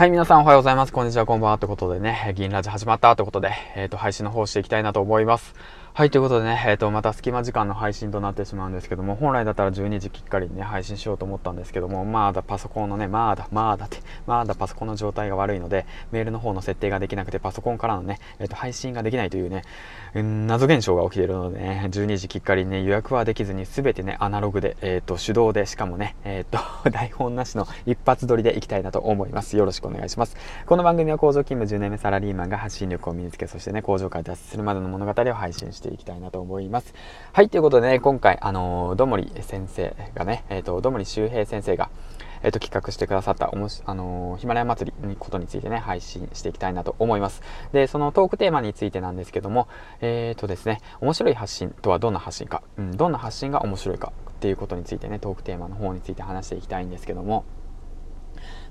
[0.00, 0.94] はい、皆さんおはようございます。
[0.94, 1.56] こんにちは、こんばんは。
[1.56, 5.54] ってことでね、銀ラジ始まったってことで、えっ、ー、と、配信の方していきたいなと思います。
[5.92, 19.62] はい、ということでね、えっ、ー、と、また隙間時間の配信となってしまうんですけども、本来だったら12時きっかりにね、配信しようと思ったんですけども、まだパソコンのね、まだ、まだって、まだパソコンの状態が悪いので、メールの方の設定ができなくて、パソコンからのね、えっ、ー、と、配信ができないというね、
[20.14, 29.56] うん、謎現象が起きているのでね、12時きっかりにね、予約はできずに、すべてね、アナログで、えっ、ー、と、手動で、しかもね、えっ、と、 台本なしの一発撮りでいきたいなと思います。
[29.56, 30.36] よろしくお願いします。
[30.66, 36.94] この番組は工場勤務10年目サラリーマンが発信力を身につけ、そしてね、工場から脱出するまでの物語を配信してしていきたいなと思います。
[37.32, 41.90] はい、ということでね、今回、あのー、どもり先生がね、えっ、ー、と、どもり周平先生が、
[42.42, 47.42] えっ、ー、と、企画してくださったおもし、あのヒマラヤ祭りにことについてね、配信していきたいなと思います。
[47.72, 49.68] で、そのトークテーマについてなんですけども、
[50.00, 57.44] えっ、とですね、面白い発信とはどんな発信か、うん、どんな発信が面白いかっていうことについてね、トークテーマの方について話していきたいんですけども、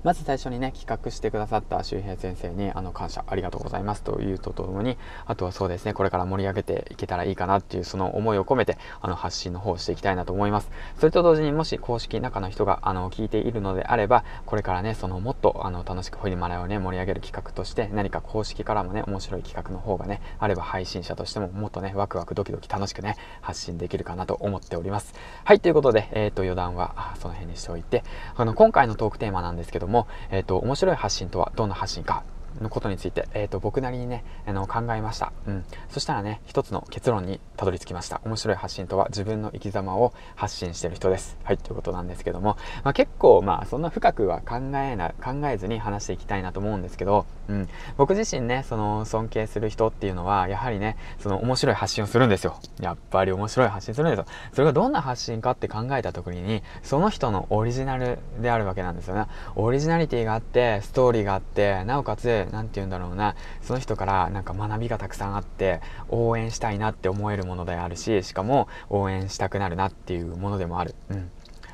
[0.02, 10.70] まず最初にね、企画してくださった周平先生に、あの、感謝、ありがとうございますというとともに、あとはそうですね、これから盛り上げていけたらいいかなっていう、その思いを込めて、あの、発信の方をしていきたいなと思います。
[10.98, 25.14] それと同時に、もし公式中の人が、あの、聞いているのであれば、これからね、その、もっと、あの、楽しくホイマラをね、盛り上げる企画として、何か公式からもね、面白い企画の方がね、あれば配信者としても、もっとね、ワクワクドキドキ楽しくね、発信できるかなと思っております。
[25.44, 28.04] はい、ということで、えっ、ー、と、余談は、その辺にしておいて、
[28.36, 32.24] あの、今回のトークテーマなんですですけども、えっ、ー、と、面白い発信とはどんな発信か
[32.60, 38.20] のことについて、えーと、僕なりにね、あの考えました、うん、そしたらね一つの結論にたどり着きました。
[38.24, 41.38] 面白い発信とは自分の生き様を発信してる人です。
[41.44, 52.58] はいということなんですけども、まあ、結構まあそんな深くは考えな考えずに話していきたいなと思うんですけど、うん、僕自身ねその尊敬する人っていうのはやはりねその面白い発信をするんですよ。
[52.80, 54.26] やっぱり面白い発信するんですよ。
[54.52, 59.26] それがどんな発信かって考えた時にその人のオリジナルであるわけなんですよね。
[59.56, 63.34] オリジナリティがあってストーリーがあってなおかつ何て言うんだろうな。
[63.62, 70.94] その人からなんか学びがたくさんあって応援したいなって思えるものであるししかも応援したくなるなっていうものでもある。
[71.10, 71.30] うん。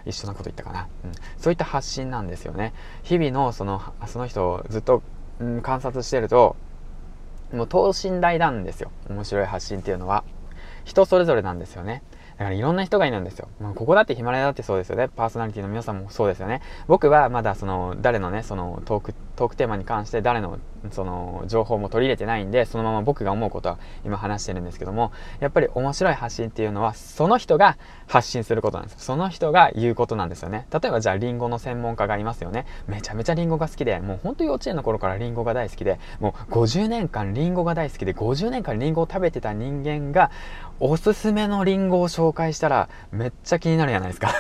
[0.07, 2.73] 一緒なこと言ったかな、うん、そういった発信なんですよね。
[3.03, 5.03] 日々のそのその人をずっと、
[5.41, 6.55] うん、観察してると
[7.53, 8.91] もう等身大なんですよ。
[9.11, 10.25] 面白い発信っていうのは。
[10.85, 12.03] 人それぞれなんですよね。
[12.39, 13.49] だからいろんな人がいるんですよ。
[13.61, 15.09] まあ、ここだってヒマラヤだってそうですよね。
[15.09, 16.61] パーソナリティの皆さんもそうですよね。
[16.87, 20.59] 僕はまだその誰のね、そのトーク、トークテーマに関して誰の
[20.91, 27.77] その情報も取り入れてないんで、そのまま僕が思うことは今話してるんですけども、やっぱり面白い発信っていうのはその人が
[28.07, 29.05] 発信することなんです。
[29.05, 30.67] その人が言うことなんですよね。
[30.73, 32.67] 例えばじゃあリンゴの専門家がいますよね。
[32.87, 40.31] めちゃめちゃリンゴが好きで、もうほんと幼稚園の頃からリンゴが大好きで、もう50年間リンゴが大好きで、50年間リンゴを食べてた人間が
[40.81, 44.31] おすすめのリンゴを紹介したらめっちゃ気になるじゃないですか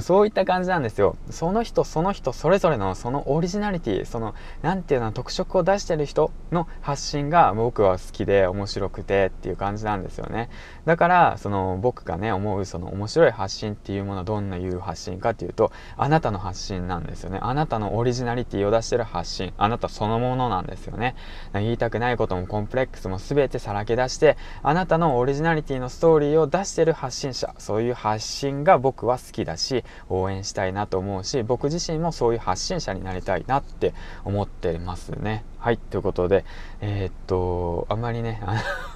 [0.00, 1.16] そういった感じなんですよ。
[1.30, 10.48] その人その人それぞれのそのオリジナリティ、その、なんていうの、特色を出してる人の発信が僕は好きで面白くてっていう感じなんですよね。
[10.84, 17.38] だから、その僕がね、思うその面白い発信っていうものはどんないう発信かっていうと、あなたの発信なんですよね。
[17.42, 19.52] あなたのオリジナリティを出してる発信。
[19.58, 21.16] あなたそのものなんですよね。
[21.52, 27.54] 言いたくないこともコンプレックスも全てさらけ出して、あなたのオリジナリティのストーリーを出してる発信者。
[27.58, 33.94] そういう発信が僕は好きだし、応援したいなと思うし僕自身もそういう発信者になりたいなって
[34.24, 35.44] 思ってますね。
[35.58, 36.44] はい、ということで、
[36.80, 38.42] えー、っと、あんまりね、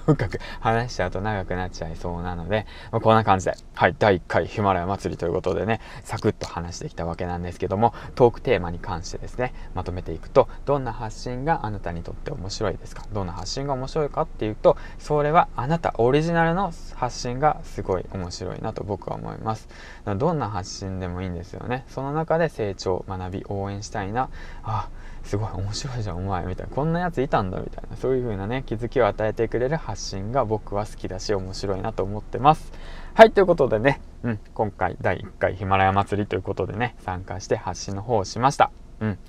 [0.07, 13.05] 深く話しちゃうと長くなっちゃいそうなので、まあ、こんな感じで、はい、第1回ヒマラヤ祭りということでね、サクッと話してきたわけなんですけども、トークテーマに関してですね、まとめていくと、どんな発信があなたにとって面白いですか？
[13.11, 19.67] どんな発信が面白いかっていうと、それはあなたオリジナルの発信がすごい面白いなと僕は思います。
[20.05, 21.83] どんな発信でもいいんですよね。
[21.89, 24.29] その中で成長、学び、応援したいな、
[24.63, 24.87] あ、
[25.23, 29.96] すごい面白いじゃんお前みたいなこんなやついたんだみたいなそういう風なね気づきを与えてくれる発信
[30.31, 32.71] が僕は好きだし面白いなと思ってます。
[33.13, 38.71] はいということでね、うん、今回第1回ヒマラヤ祭りということでね参加して発信の方をしました。
[38.99, 39.19] うん。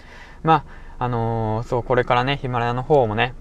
[0.43, 0.65] ま
[0.99, 3.35] ああのー、そうこれからねヒマラヤの方もね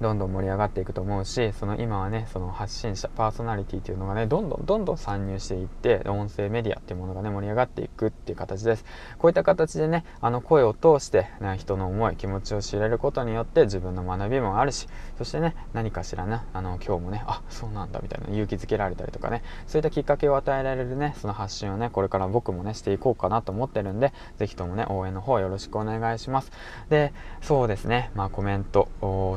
[0.00, 8.84] どんどん盛り上がっていくと思うしその今はねその発信者パーソナリティっていうのがねどんどんどんどん参入していって音声メディアっていうものがね盛り上がっていくっていう形です。
[9.18, 26.52] こういった形でねあの声を通して、ね、人の思い気持ちを知れることによって自分の学びもあるしそしてね何かしらねあの今日もねあそうなんだみたいな勇気づけられたりとかねそういったきっかけを与えられるねその発信をねこれから僕もねしていこうかなと思ってるんで是非ともね応援の方よろしくお願いします。
[26.88, 28.88] でそうですねまあコメント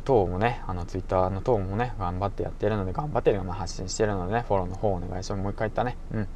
[0.06, 5.34] 等もねあのツイッターの等もね、頑張ってやってるので、頑張ってるよま発信してるのでね、フォローの方お願いします。
[5.34, 5.98] もう一回言ったね。
[6.14, 6.28] うん。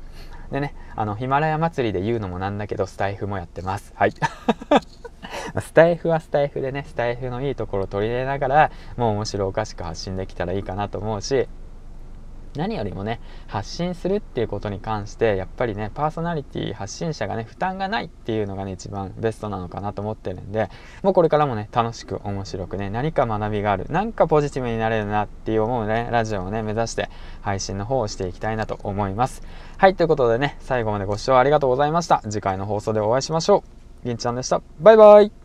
[0.52, 3.94] でね、あの、ヒマラヤ祭りで言うのもなんだけど、スタイフもやってます。
[3.96, 4.12] はい。
[5.60, 11.48] スタイフはスタイフでね、スタイフのいいところを取り入れながら、もう面白おかしく発信できたらいいかなと思うし、
[12.60, 20.70] 何よりもね発信するっていうことに関してやっぱりねパーソナリティ発信者がね負担がないっていうのがね一番ベストなのかなと思ってるんで
[21.04, 27.10] もうこれからもね楽しく面白くね何か学びがあるなんかポジティブになれるなっていう思うねラジオをね目指して
[27.42, 29.44] 配信の方をしていきたいなと思います。
[29.78, 32.22] はいということでね最後までご視聴ありがとうございました。
[32.24, 33.64] 次回の放送でお会いしましょ
[34.04, 34.08] う。
[34.08, 34.62] 銀ちゃんでした。
[34.80, 35.45] バイバイ。